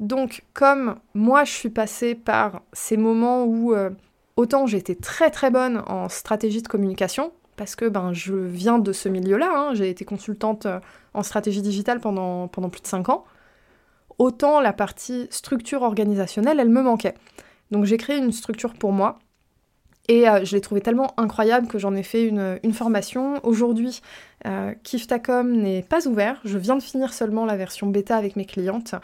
Donc 0.00 0.44
comme 0.52 0.96
moi 1.14 1.44
je 1.44 1.52
suis 1.52 1.70
passée 1.70 2.14
par 2.14 2.62
ces 2.72 2.96
moments 2.96 3.44
où 3.44 3.74
euh, 3.74 3.90
autant 4.36 4.66
j'étais 4.66 4.94
très 4.94 5.30
très 5.30 5.50
bonne 5.50 5.82
en 5.86 6.08
stratégie 6.08 6.62
de 6.62 6.68
communication, 6.68 7.32
parce 7.56 7.76
que 7.76 7.88
ben, 7.88 8.12
je 8.12 8.34
viens 8.34 8.78
de 8.78 8.92
ce 8.92 9.08
milieu-là, 9.08 9.50
hein, 9.52 9.74
j'ai 9.74 9.90
été 9.90 10.04
consultante 10.04 10.66
euh, 10.66 10.80
en 11.14 11.22
stratégie 11.22 11.62
digitale 11.62 12.00
pendant, 12.00 12.48
pendant 12.48 12.68
plus 12.68 12.82
de 12.82 12.86
5 12.86 13.08
ans, 13.08 13.24
autant 14.18 14.60
la 14.60 14.72
partie 14.72 15.26
structure 15.30 15.82
organisationnelle, 15.82 16.60
elle 16.60 16.68
me 16.68 16.82
manquait. 16.82 17.14
Donc 17.70 17.84
j'ai 17.84 17.96
créé 17.96 18.18
une 18.18 18.32
structure 18.32 18.74
pour 18.74 18.92
moi, 18.92 19.18
et 20.08 20.28
euh, 20.28 20.44
je 20.44 20.54
l'ai 20.54 20.60
trouvé 20.60 20.80
tellement 20.80 21.12
incroyable 21.16 21.66
que 21.66 21.78
j'en 21.78 21.94
ai 21.94 22.02
fait 22.02 22.26
une, 22.26 22.72
formation. 22.72 23.40
Aujourd'hui, 23.44 24.00
euh, 24.46 24.72
Kiftacom 24.84 25.50
n'est 25.50 25.82
pas 25.82 26.06
ouvert. 26.06 26.40
Je 26.44 26.58
viens 26.58 26.76
de 26.76 26.82
finir 26.82 27.12
seulement 27.12 27.44
la 27.44 27.56
version 27.56 27.88
bêta 27.88 28.16
avec 28.16 28.36
mes 28.36 28.44
clientes. 28.44 28.94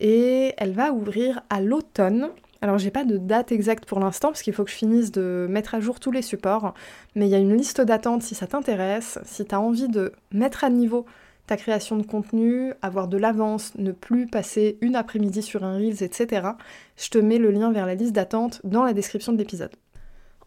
Et 0.00 0.54
elle 0.56 0.72
va 0.72 0.92
ouvrir 0.92 1.42
à 1.50 1.60
l'automne. 1.60 2.30
Alors 2.60 2.78
j'ai 2.78 2.90
pas 2.90 3.04
de 3.04 3.18
date 3.18 3.52
exacte 3.52 3.84
pour 3.86 4.00
l'instant 4.00 4.28
parce 4.28 4.42
qu'il 4.42 4.52
faut 4.52 4.64
que 4.64 4.70
je 4.70 4.76
finisse 4.76 5.12
de 5.12 5.46
mettre 5.48 5.74
à 5.74 5.80
jour 5.80 6.00
tous 6.00 6.10
les 6.10 6.22
supports. 6.22 6.74
Mais 7.14 7.26
il 7.26 7.30
y 7.30 7.34
a 7.34 7.38
une 7.38 7.56
liste 7.56 7.80
d'attente 7.80 8.22
si 8.22 8.34
ça 8.34 8.46
t'intéresse. 8.46 9.18
Si 9.24 9.44
tu 9.44 9.54
as 9.54 9.60
envie 9.60 9.88
de 9.88 10.12
mettre 10.32 10.64
à 10.64 10.70
niveau 10.70 11.06
ta 11.46 11.56
création 11.56 11.96
de 11.96 12.02
contenu, 12.02 12.74
avoir 12.82 13.08
de 13.08 13.16
l'avance, 13.16 13.72
ne 13.78 13.90
plus 13.92 14.26
passer 14.26 14.76
une 14.82 14.96
après-midi 14.96 15.42
sur 15.42 15.64
un 15.64 15.76
Reels, 15.76 16.02
etc. 16.02 16.48
Je 16.96 17.08
te 17.08 17.18
mets 17.18 17.38
le 17.38 17.50
lien 17.50 17.72
vers 17.72 17.86
la 17.86 17.94
liste 17.94 18.12
d'attente 18.12 18.60
dans 18.64 18.84
la 18.84 18.92
description 18.92 19.32
de 19.32 19.38
l'épisode. 19.38 19.74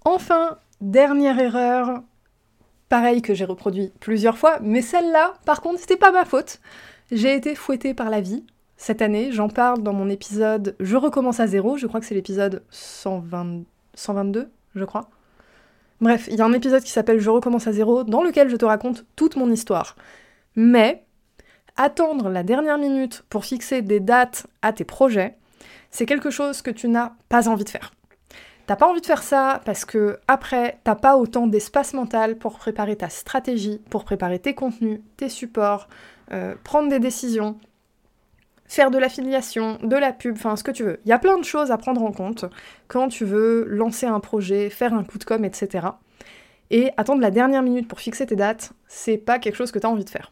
Enfin, 0.05 0.59
dernière 0.79 1.39
erreur, 1.39 2.03
pareil 2.87 3.23
que 3.23 3.33
j'ai 3.33 3.45
reproduit 3.45 3.91
plusieurs 3.99 4.37
fois, 4.37 4.59
mais 4.61 4.81
celle-là, 4.81 5.33
par 5.43 5.61
contre, 5.61 5.79
c'était 5.79 5.97
pas 5.97 6.11
ma 6.11 6.23
faute. 6.23 6.59
J'ai 7.11 7.33
été 7.33 7.55
fouettée 7.55 7.95
par 7.95 8.09
la 8.09 8.21
vie. 8.21 8.45
Cette 8.83 9.03
année, 9.03 9.31
j'en 9.31 9.47
parle 9.47 9.83
dans 9.83 9.93
mon 9.93 10.09
épisode 10.09 10.75
Je 10.79 10.97
recommence 10.97 11.39
à 11.39 11.45
zéro, 11.45 11.77
je 11.77 11.85
crois 11.85 11.99
que 11.99 12.05
c'est 12.07 12.15
l'épisode 12.15 12.63
122, 12.71 14.49
je 14.73 14.85
crois. 14.85 15.07
Bref, 16.01 16.27
il 16.31 16.39
y 16.39 16.41
a 16.41 16.45
un 16.45 16.53
épisode 16.53 16.81
qui 16.81 16.89
s'appelle 16.89 17.19
Je 17.19 17.29
recommence 17.29 17.67
à 17.67 17.73
zéro, 17.73 18.03
dans 18.03 18.23
lequel 18.23 18.49
je 18.49 18.55
te 18.55 18.65
raconte 18.65 19.05
toute 19.15 19.35
mon 19.35 19.51
histoire. 19.51 19.95
Mais, 20.55 21.05
attendre 21.77 22.29
la 22.29 22.41
dernière 22.41 22.79
minute 22.79 23.23
pour 23.29 23.45
fixer 23.45 23.83
des 23.83 23.99
dates 23.99 24.47
à 24.63 24.73
tes 24.73 24.83
projets, 24.83 25.37
c'est 25.91 26.07
quelque 26.07 26.31
chose 26.31 26.63
que 26.63 26.71
tu 26.71 26.87
n'as 26.87 27.11
pas 27.29 27.49
envie 27.49 27.65
de 27.65 27.69
faire. 27.69 27.93
T'as 28.65 28.77
pas 28.77 28.87
envie 28.87 29.01
de 29.01 29.05
faire 29.05 29.21
ça 29.21 29.61
parce 29.63 29.85
que 29.85 30.17
après, 30.27 30.79
t'as 30.83 30.95
pas 30.95 31.17
autant 31.17 31.45
d'espace 31.45 31.93
mental 31.93 32.35
pour 32.35 32.57
préparer 32.57 32.95
ta 32.95 33.09
stratégie, 33.09 33.79
pour 33.91 34.05
préparer 34.05 34.39
tes 34.39 34.55
contenus, 34.55 35.01
tes 35.17 35.29
supports, 35.29 35.87
euh, 36.31 36.55
prendre 36.63 36.89
des 36.89 36.99
décisions, 36.99 37.59
faire 38.71 38.89
de 38.89 38.97
l'affiliation, 38.97 39.79
de 39.83 39.97
la 39.97 40.13
pub, 40.13 40.37
enfin 40.37 40.55
ce 40.55 40.63
que 40.63 40.71
tu 40.71 40.83
veux. 40.83 41.01
Il 41.03 41.09
y 41.09 41.11
a 41.11 41.19
plein 41.19 41.37
de 41.37 41.43
choses 41.43 41.71
à 41.71 41.77
prendre 41.77 42.01
en 42.03 42.13
compte 42.13 42.45
quand 42.87 43.09
tu 43.09 43.25
veux 43.25 43.65
lancer 43.67 44.05
un 44.05 44.21
projet, 44.21 44.69
faire 44.69 44.93
un 44.93 45.03
coup 45.03 45.17
de 45.17 45.25
com, 45.25 45.43
etc. 45.43 45.87
Et 46.69 46.89
attendre 46.95 47.19
la 47.19 47.31
dernière 47.31 47.63
minute 47.63 47.89
pour 47.89 47.99
fixer 47.99 48.25
tes 48.25 48.37
dates, 48.37 48.71
c'est 48.87 49.17
pas 49.17 49.39
quelque 49.39 49.55
chose 49.55 49.73
que 49.73 49.79
tu 49.79 49.85
as 49.85 49.89
envie 49.89 50.05
de 50.05 50.09
faire. 50.09 50.31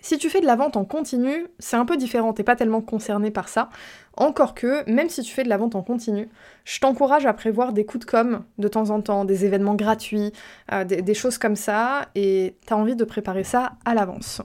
Si 0.00 0.16
tu 0.16 0.30
fais 0.30 0.40
de 0.40 0.46
la 0.46 0.56
vente 0.56 0.78
en 0.78 0.86
continu, 0.86 1.46
c'est 1.58 1.76
un 1.76 1.84
peu 1.84 1.98
différent, 1.98 2.32
t'es 2.32 2.44
pas 2.44 2.56
tellement 2.56 2.80
concerné 2.80 3.30
par 3.30 3.50
ça. 3.50 3.68
Encore 4.16 4.54
que, 4.54 4.90
même 4.90 5.10
si 5.10 5.20
tu 5.20 5.34
fais 5.34 5.44
de 5.44 5.50
la 5.50 5.58
vente 5.58 5.74
en 5.74 5.82
continu, 5.82 6.30
je 6.64 6.80
t'encourage 6.80 7.26
à 7.26 7.34
prévoir 7.34 7.74
des 7.74 7.84
coups 7.84 8.06
de 8.06 8.10
com 8.10 8.44
de 8.56 8.68
temps 8.68 8.88
en 8.88 9.02
temps, 9.02 9.26
des 9.26 9.44
événements 9.44 9.74
gratuits, 9.74 10.32
euh, 10.72 10.84
des, 10.84 11.14
choses 11.14 11.36
comme 11.36 11.56
ça, 11.56 12.08
et 12.14 12.56
t'as 12.64 12.76
envie 12.76 12.96
de 12.96 13.04
préparer 13.04 13.44
ça 13.44 13.72
à 13.84 13.92
l'avance. 13.92 14.40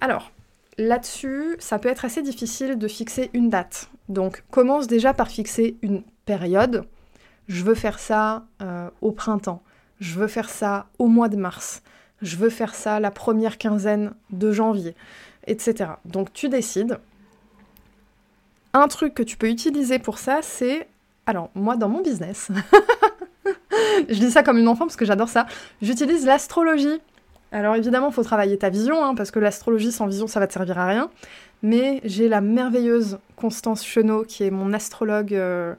Alors, 0.00 0.30
là-dessus, 0.78 1.56
ça 1.58 1.78
peut 1.78 1.88
être 1.88 2.04
assez 2.04 2.22
difficile 2.22 2.78
de 2.78 2.88
fixer 2.88 3.30
une 3.32 3.50
date. 3.50 3.90
Donc, 4.08 4.44
commence 4.50 4.86
déjà 4.86 5.14
par 5.14 5.28
fixer 5.28 5.76
une 5.82 6.02
période. 6.24 6.84
Je 7.48 7.64
veux 7.64 7.74
faire 7.74 7.98
ça 7.98 8.44
euh, 8.62 8.88
au 9.00 9.12
printemps. 9.12 9.62
Je 10.00 10.14
veux 10.18 10.28
faire 10.28 10.50
ça 10.50 10.86
au 10.98 11.06
mois 11.06 11.28
de 11.28 11.36
mars 11.36 11.82
je 12.22 12.36
veux 12.36 12.50
faire 12.50 12.74
ça 12.74 13.00
la 13.00 13.10
première 13.10 13.58
quinzaine 13.58 14.12
de 14.30 14.52
janvier, 14.52 14.94
etc. 15.46 15.90
Donc 16.04 16.32
tu 16.32 16.48
décides. 16.48 16.98
Un 18.72 18.88
truc 18.88 19.14
que 19.14 19.22
tu 19.22 19.36
peux 19.36 19.48
utiliser 19.48 19.98
pour 19.98 20.18
ça, 20.18 20.40
c'est... 20.42 20.86
Alors, 21.24 21.50
moi, 21.54 21.76
dans 21.76 21.88
mon 21.88 22.02
business, 22.02 22.50
je 24.08 24.14
dis 24.14 24.30
ça 24.30 24.42
comme 24.42 24.58
une 24.58 24.68
enfant 24.68 24.84
parce 24.84 24.96
que 24.96 25.04
j'adore 25.04 25.28
ça, 25.28 25.46
j'utilise 25.80 26.26
l'astrologie. 26.26 27.00
Alors 27.52 27.76
évidemment, 27.76 28.08
il 28.08 28.12
faut 28.12 28.24
travailler 28.24 28.58
ta 28.58 28.70
vision, 28.70 29.04
hein, 29.04 29.14
parce 29.14 29.30
que 29.30 29.38
l'astrologie 29.38 29.92
sans 29.92 30.06
vision, 30.06 30.26
ça 30.26 30.40
va 30.40 30.46
te 30.46 30.52
servir 30.52 30.78
à 30.78 30.86
rien. 30.86 31.10
mais 31.62 32.00
j'ai 32.04 32.28
la 32.28 32.40
merveilleuse 32.40 33.18
Constance 33.36 33.84
Chenot, 33.84 34.24
qui 34.24 34.44
est 34.44 34.50
mon 34.50 34.72
astrologue 34.72 35.34
euh, 35.34 35.74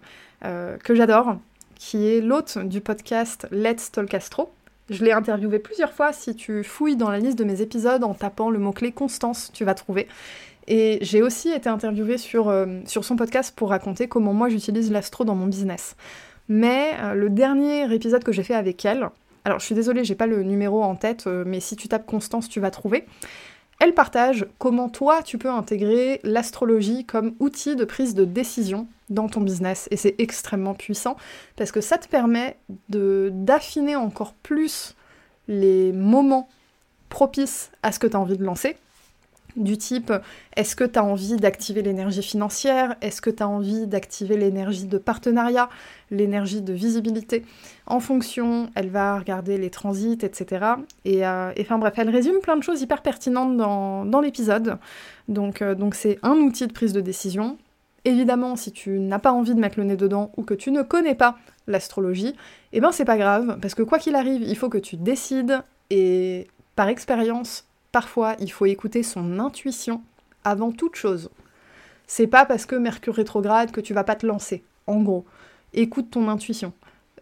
euh, 0.46 0.78
que 0.78 0.96
j'adore, 0.96 1.38
qui 1.76 2.08
est 2.08 2.22
l'hôte 2.22 2.58
du 2.58 2.82
podcast 2.82 3.48
Let's 3.52 3.92
Talk 3.92 4.14
Astro. 4.14 4.52
Je 4.90 5.04
l'ai 5.04 5.12
interviewée 5.12 5.60
plusieurs 5.60 5.92
fois. 5.92 6.14
Si 6.14 6.36
tu 6.36 6.64
fouilles 6.64 6.96
dans 6.96 7.12
la 7.12 7.20
liste 7.20 7.38
de 7.38 7.44
mes 7.44 7.62
épisodes 7.62 8.04
en 8.04 8.14
tapant 8.14 8.50
le 8.50 8.60
mot-clé 8.60 8.94
Constance, 8.94 9.52
tu 9.54 9.66
vas 9.66 9.74
trouver. 9.74 10.08
Et 10.68 11.00
j'ai 11.02 11.22
aussi 11.22 11.50
été 11.50 11.70
interviewée 11.70 12.18
sur, 12.18 12.48
euh, 12.50 12.66
sur 12.86 13.04
son 13.04 13.18
podcast 13.18 13.54
pour 13.56 13.70
raconter 13.70 14.08
comment 14.08 14.34
moi 14.34 14.50
j'utilise 14.50 14.92
l'astro 14.92 15.26
dans 15.26 15.36
mon 15.36 15.48
business. 15.48 15.96
Mais 16.50 16.96
le 17.14 17.30
dernier 17.30 17.94
épisode 17.94 18.24
que 18.24 18.32
j'ai 18.32 18.44
fait 18.44 18.56
avec 18.56 18.86
elle, 18.86 19.10
alors 19.48 19.60
je 19.60 19.66
suis 19.66 19.76
désolée, 19.76 20.04
j'ai 20.04 20.14
pas 20.14 20.28
le 20.28 20.44
numéro 20.44 20.84
en 20.84 20.98
tête, 20.98 21.26
mais 21.26 21.62
si 21.62 21.78
tu 21.78 21.88
tapes 21.88 22.06
Constance, 22.06 22.50
tu 22.50 22.60
vas 22.60 22.70
trouver. 22.70 23.06
Elle 23.80 23.94
partage 23.94 24.46
comment 24.58 24.90
toi 24.90 25.24
tu 25.24 25.38
peux 25.38 25.50
intégrer 25.50 26.20
l'astrologie 26.24 27.06
comme 27.06 27.34
outil 27.40 27.78
de 27.78 27.86
prise 27.86 28.14
de 28.14 28.26
décision 28.26 28.88
dans 29.10 29.30
ton 29.30 29.40
business. 29.40 29.88
Et 29.90 29.96
c'est 29.96 30.16
extrêmement 30.18 30.74
puissant 30.74 31.16
parce 31.56 31.72
que 31.72 31.80
ça 31.80 31.98
te 31.98 32.10
permet 32.10 32.58
d'affiner 32.90 33.96
encore 33.96 34.34
plus 34.34 34.96
les 35.48 35.94
moments 35.94 36.50
propices 37.08 37.72
à 37.84 37.94
ce 37.94 38.00
que 38.00 38.08
tu 38.08 38.18
as 38.18 38.20
envie 38.20 38.38
de 38.38 38.44
lancer 38.44 38.76
du 39.58 39.78
type 39.78 40.14
est-ce 40.56 40.76
que 40.76 40.84
tu 40.84 40.98
as 40.98 41.04
envie 41.04 41.36
d'activer 41.36 41.82
l'énergie 41.82 42.24
financière? 42.24 42.96
Est-ce 43.02 43.22
que 43.22 43.30
tu 43.30 43.44
as 43.44 43.48
envie 43.48 43.88
d'activer 43.88 44.38
l'énergie 44.38 44.86
de 44.86 44.98
partenariat 44.98 45.70
L'énergie 46.10 46.62
de 46.62 46.74
visibilité? 46.74 47.46
En 47.86 48.00
fonction, 48.00 48.70
elle 48.76 48.90
va 48.90 49.20
regarder 49.20 49.58
les 49.58 49.70
transits, 49.70 50.20
etc. 50.22 50.66
Et, 51.06 51.26
euh, 51.26 51.52
enfin 51.60 51.78
bref, 51.78 51.94
elle 51.98 52.10
résume 52.10 52.40
plein 52.42 52.58
de 52.58 52.64
choses 52.64 52.82
hyper 52.82 53.02
pertinentes 53.02 53.58
dans, 53.58 54.22
l'épisode. 54.22 54.78
Donc 55.28 55.62
euh, 55.62 55.76
donc 55.76 55.94
c'est 55.94 56.18
un 56.24 56.36
outil 56.38 56.66
de 56.68 56.74
prise 56.74 56.94
de 56.94 57.02
décision. 57.02 57.58
Évidemment, 58.04 58.56
si 58.56 58.72
tu 58.72 59.00
n'as 59.00 59.20
pas 59.20 59.32
envie 59.32 59.54
de 59.54 59.60
mettre 59.60 59.78
le 59.78 59.86
nez 59.86 59.98
dedans 59.98 60.32
ou 60.38 60.44
que 60.44 60.54
tu 60.54 60.72
ne 60.72 60.82
connais 60.82 61.16
pas 61.16 61.38
l'astrologie, 61.68 62.36
eh 62.74 62.80
ben 62.80 62.92
c'est 62.92 63.06
pas 63.06 63.18
grave, 63.18 63.60
parce 63.62 63.76
que 63.76 63.84
quoi 63.84 64.00
qu'il 64.00 64.16
arrive, 64.16 64.42
il 64.42 64.56
faut 64.56 64.70
que 64.70 64.78
tu 64.78 64.96
décides 64.96 65.62
et 65.90 66.48
par 66.76 66.88
expérience, 66.88 67.67
Parfois, 67.98 68.36
il 68.40 68.52
faut 68.52 68.68
écouter 68.68 69.02
son 69.02 69.40
intuition 69.40 70.04
avant 70.44 70.72
toute 70.72 70.94
chose. 70.94 71.32
C'est 72.06 72.28
pas 72.28 72.46
parce 72.46 72.68
que 72.68 72.76
Mercure 72.76 73.16
rétrograde 73.16 73.72
que 73.72 73.82
tu 73.82 73.96
vas 73.96 74.04
pas 74.04 74.14
te 74.16 74.28
lancer. 74.28 74.64
En 74.86 75.02
gros, 75.02 75.26
écoute 75.74 76.12
ton 76.12 76.30
intuition. 76.30 76.74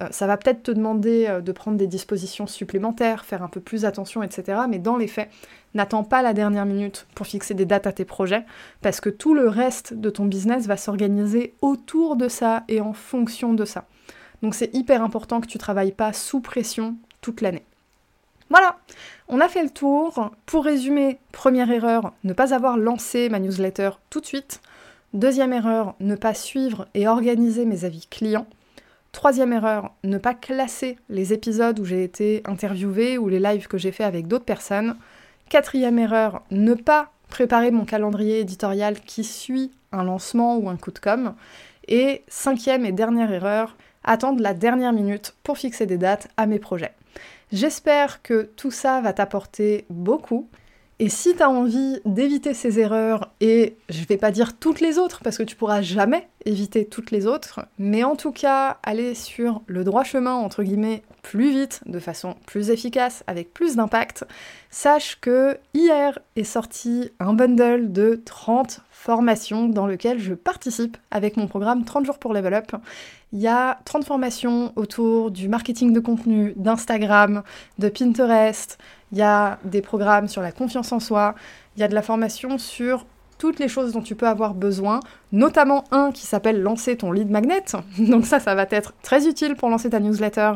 Euh, 0.03 0.09
ça 0.11 0.27
va 0.27 0.35
peut-être 0.35 0.63
te 0.63 0.71
demander 0.71 1.27
euh, 1.29 1.39
de 1.39 1.53
prendre 1.53 1.77
des 1.77 1.87
dispositions 1.87 2.45
supplémentaires, 2.45 3.23
faire 3.23 3.41
un 3.41 3.47
peu 3.47 3.61
plus 3.61 3.85
attention, 3.85 4.21
etc. 4.21 4.63
Mais 4.67 4.79
dans 4.79 4.97
les 4.97 5.07
faits, 5.07 5.29
n'attends 5.75 6.03
pas 6.03 6.21
la 6.21 6.33
dernière 6.33 6.65
minute 6.65 7.07
pour 7.15 7.25
fixer 7.25 7.53
des 7.53 7.65
dates 7.65 7.87
à 7.87 7.93
tes 7.93 8.03
projets, 8.03 8.43
parce 8.81 8.99
que 8.99 9.09
tout 9.09 9.33
le 9.33 9.47
reste 9.47 9.93
de 9.93 10.09
ton 10.09 10.25
business 10.25 10.67
va 10.67 10.75
s'organiser 10.75 11.53
autour 11.61 12.17
de 12.17 12.27
ça 12.27 12.65
et 12.67 12.81
en 12.81 12.91
fonction 12.91 13.53
de 13.53 13.63
ça. 13.63 13.85
Donc 14.41 14.55
c'est 14.55 14.75
hyper 14.75 15.01
important 15.01 15.39
que 15.39 15.47
tu 15.47 15.57
travailles 15.57 15.93
pas 15.93 16.11
sous 16.11 16.41
pression 16.41 16.97
toute 17.21 17.39
l'année. 17.39 17.63
Voilà, 18.49 18.77
on 19.27 19.41
a 19.41 19.47
fait 19.47 19.63
le 19.63 19.69
tour. 19.69 20.31
Pour 20.45 20.65
résumer, 20.65 21.19
première 21.31 21.71
erreur, 21.71 22.13
ne 22.23 22.33
pas 22.33 22.53
avoir 22.53 22.77
lancé 22.77 23.29
ma 23.29 23.39
newsletter 23.39 23.91
tout 24.09 24.21
de 24.21 24.25
suite. 24.25 24.61
Deuxième 25.13 25.53
erreur, 25.53 25.95
ne 25.99 26.15
pas 26.15 26.33
suivre 26.33 26.87
et 26.93 27.07
organiser 27.07 27.65
mes 27.65 27.85
avis 27.85 28.07
clients. 28.07 28.47
Troisième 29.13 29.53
erreur, 29.53 29.93
ne 30.03 30.17
pas 30.17 30.33
classer 30.33 30.97
les 31.09 31.31
épisodes 31.31 31.79
où 31.79 31.85
j'ai 31.85 32.03
été 32.03 32.43
interviewée 32.45 33.17
ou 33.17 33.29
les 33.29 33.39
lives 33.39 33.67
que 33.67 33.77
j'ai 33.77 33.93
fait 33.93 34.03
avec 34.03 34.27
d'autres 34.27 34.45
personnes. 34.45 34.97
Quatrième 35.47 35.97
erreur, 35.99 36.43
ne 36.51 36.73
pas 36.73 37.11
préparer 37.29 37.71
mon 37.71 37.85
calendrier 37.85 38.39
éditorial 38.39 38.99
qui 38.99 39.23
suit 39.23 39.71
un 39.91 40.03
lancement 40.03 40.57
ou 40.57 40.69
un 40.69 40.75
coup 40.75 40.91
de 40.91 40.99
com'. 40.99 41.33
Et 41.87 42.23
cinquième 42.27 42.85
et 42.85 42.91
dernière 42.91 43.31
erreur, 43.31 43.77
attendre 44.03 44.41
la 44.41 44.53
dernière 44.53 44.93
minute 44.93 45.33
pour 45.43 45.57
fixer 45.57 45.85
des 45.85 45.97
dates 45.97 46.27
à 46.35 46.45
mes 46.45 46.59
projets. 46.59 46.93
J'espère 47.51 48.21
que 48.21 48.51
tout 48.55 48.71
ça 48.71 49.01
va 49.01 49.13
t'apporter 49.13 49.85
beaucoup. 49.89 50.49
Et 50.97 51.09
si 51.09 51.35
tu 51.35 51.43
as 51.43 51.49
envie 51.49 51.99
d'éviter 52.05 52.53
ces 52.53 52.79
erreurs, 52.79 53.29
et 53.41 53.75
je 53.89 54.05
vais 54.05 54.15
pas 54.15 54.31
dire 54.31 54.57
toutes 54.57 54.79
les 54.79 54.97
autres, 54.97 55.19
parce 55.23 55.37
que 55.37 55.43
tu 55.43 55.57
pourras 55.57 55.81
jamais 55.81 56.29
éviter 56.45 56.85
toutes 56.85 57.11
les 57.11 57.27
autres, 57.27 57.65
mais 57.77 58.05
en 58.05 58.15
tout 58.15 58.31
cas 58.31 58.77
aller 58.81 59.13
sur 59.13 59.61
le 59.67 59.83
droit 59.83 60.05
chemin, 60.05 60.35
entre 60.35 60.63
guillemets, 60.63 61.03
plus 61.21 61.49
vite, 61.49 61.81
de 61.85 61.99
façon 61.99 62.35
plus 62.45 62.69
efficace, 62.69 63.25
avec 63.27 63.53
plus 63.53 63.75
d'impact, 63.75 64.25
sache 64.69 65.19
que 65.19 65.57
hier 65.73 66.17
est 66.37 66.45
sorti 66.45 67.11
un 67.19 67.33
bundle 67.33 67.91
de 67.91 68.21
30 68.23 68.79
formations 68.89 69.67
dans 69.67 69.87
lequel 69.87 70.19
je 70.19 70.33
participe 70.33 70.97
avec 71.11 71.35
mon 71.35 71.47
programme 71.47 71.83
30 71.83 72.05
jours 72.05 72.19
pour 72.19 72.33
level 72.33 72.53
up. 72.53 72.71
Il 73.33 73.39
y 73.39 73.47
a 73.47 73.79
30 73.83 74.05
formations 74.05 74.71
autour 74.77 75.29
du 75.29 75.49
marketing 75.49 75.91
de 75.91 75.99
contenu, 75.99 76.53
d'Instagram, 76.55 77.43
de 77.79 77.89
Pinterest. 77.89 78.77
Il 79.11 79.17
y 79.17 79.21
a 79.21 79.59
des 79.63 79.81
programmes 79.81 80.27
sur 80.27 80.41
la 80.41 80.51
confiance 80.51 80.91
en 80.91 80.99
soi. 80.99 81.35
Il 81.75 81.81
y 81.81 81.83
a 81.83 81.87
de 81.87 81.95
la 81.95 82.01
formation 82.01 82.57
sur 82.57 83.05
toutes 83.37 83.59
les 83.59 83.67
choses 83.67 83.91
dont 83.91 84.01
tu 84.01 84.15
peux 84.15 84.27
avoir 84.27 84.53
besoin, 84.53 84.99
notamment 85.31 85.83
un 85.91 86.11
qui 86.11 86.25
s'appelle 86.25 86.61
lancer 86.61 86.97
ton 86.97 87.11
lead 87.11 87.29
magnet. 87.29 87.63
Donc 87.99 88.25
ça, 88.25 88.39
ça 88.39 88.55
va 88.55 88.65
être 88.69 88.93
très 89.01 89.27
utile 89.27 89.55
pour 89.55 89.69
lancer 89.69 89.89
ta 89.89 89.99
newsletter. 89.99 90.53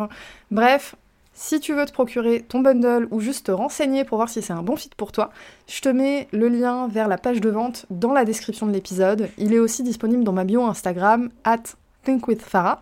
Bref, 0.51 0.95
si 1.33 1.59
tu 1.59 1.73
veux 1.73 1.85
te 1.85 1.93
procurer 1.93 2.41
ton 2.41 2.59
bundle 2.59 3.07
ou 3.11 3.21
juste 3.21 3.45
te 3.45 3.51
renseigner 3.51 4.03
pour 4.03 4.17
voir 4.17 4.29
si 4.29 4.41
c'est 4.41 4.53
un 4.53 4.61
bon 4.61 4.75
fit 4.75 4.89
pour 4.97 5.11
toi, 5.11 5.29
je 5.67 5.79
te 5.81 5.89
mets 5.89 6.27
le 6.31 6.49
lien 6.49 6.87
vers 6.89 7.07
la 7.07 7.17
page 7.17 7.39
de 7.39 7.49
vente 7.49 7.85
dans 7.89 8.11
la 8.11 8.25
description 8.25 8.67
de 8.67 8.73
l'épisode. 8.73 9.29
Il 9.37 9.53
est 9.53 9.59
aussi 9.59 9.83
disponible 9.83 10.23
dans 10.23 10.33
ma 10.33 10.43
bio 10.43 10.63
Instagram, 10.63 11.29
at 11.43 11.63
Think 12.03 12.27
with 12.27 12.41
Farah. 12.41 12.81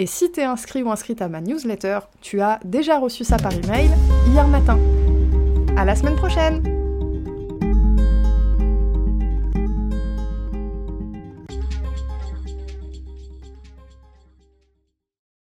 Et 0.00 0.06
si 0.06 0.30
tu 0.30 0.40
es 0.40 0.44
inscrit 0.44 0.84
ou 0.84 0.92
inscrite 0.92 1.20
à 1.20 1.28
ma 1.28 1.40
newsletter, 1.40 1.98
tu 2.20 2.40
as 2.40 2.60
déjà 2.64 3.00
reçu 3.00 3.24
ça 3.24 3.36
par 3.36 3.52
email 3.52 3.90
hier 4.28 4.46
matin. 4.46 4.78
À 5.76 5.84
la 5.84 5.96
semaine 5.96 6.14
prochaine! 6.14 6.87